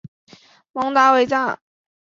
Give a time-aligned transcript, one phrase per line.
[0.71, 1.59] 蒙达韦藏。